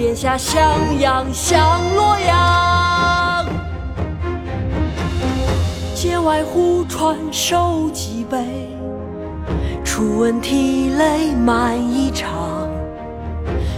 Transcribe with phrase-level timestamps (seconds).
[0.00, 3.46] 便下襄阳向洛阳。
[5.94, 8.38] 剑外忽传收蓟北。
[9.84, 12.24] 初闻涕泪满衣裳，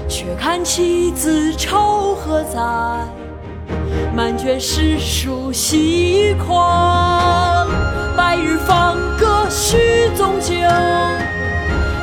[0.08, 2.60] 却看妻子愁何在？
[4.14, 7.66] 满卷诗书喜欲狂。
[8.16, 10.54] 白日放歌须纵酒，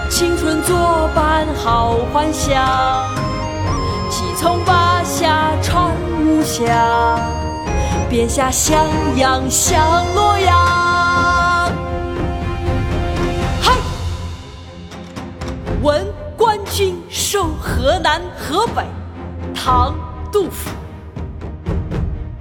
[0.09, 2.59] 青春作伴好还乡。
[4.35, 5.91] 从巴峡穿
[6.22, 7.19] 巫峡，
[8.09, 11.72] 便下襄阳向洛阳。
[13.61, 13.73] 嗨
[15.81, 16.05] 闻
[16.38, 18.85] 官军守河南河北，
[19.53, 19.94] 唐·
[20.31, 20.69] 杜甫。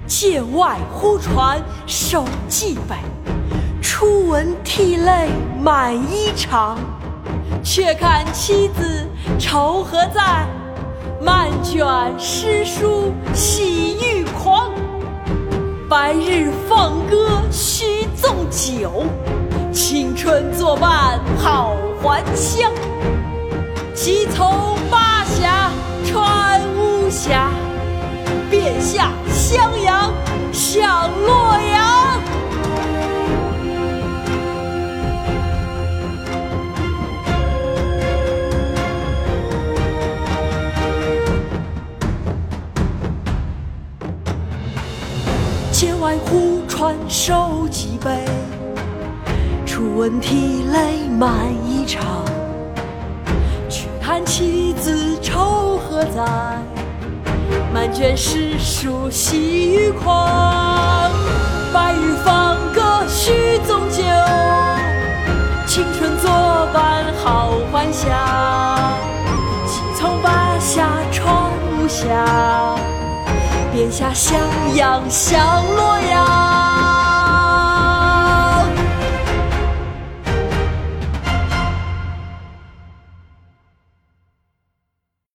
[0.07, 2.95] 界外忽传收蓟北，
[3.81, 5.29] 初闻涕泪
[5.61, 6.75] 满衣裳。
[7.61, 10.47] 却看妻子愁何在？
[11.21, 11.85] 漫卷
[12.17, 14.71] 诗书喜欲狂。
[15.89, 19.03] 白日放歌须纵酒，
[19.73, 22.71] 青春作伴好还乡。
[23.93, 25.08] 即从八
[45.79, 48.25] 街外忽传收蓟北，
[49.65, 51.99] 初闻涕泪满衣裳。
[53.69, 56.21] 却看妻子愁何在？
[57.73, 61.09] 满卷诗书喜欲狂。
[61.71, 64.03] 白日放歌须纵酒，
[65.65, 66.08] 青春
[73.99, 74.39] 下襄
[74.77, 76.78] 阳向洛阳。